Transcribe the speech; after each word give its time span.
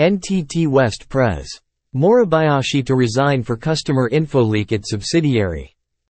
NTT 0.00 0.66
West 0.66 1.10
Pres. 1.10 1.46
Moribayashi 1.94 2.82
to 2.86 2.94
resign 2.94 3.42
for 3.42 3.54
customer 3.54 4.08
info 4.08 4.40
leak 4.40 4.72
at 4.72 4.86
subsidiary. 4.86 5.76